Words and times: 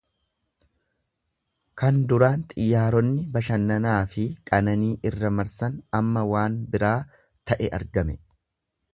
Kan 1.81 1.97
duraan 2.11 2.45
xiyyaaronni 2.53 3.25
bashannanaa 3.35 3.99
fi 4.13 4.25
qanananii 4.51 4.95
irra 5.11 5.31
marsan 5.41 5.75
amma 6.01 6.23
waan 6.31 6.57
biraa 6.73 6.95
ta'e 7.53 7.69
argame. 7.81 8.17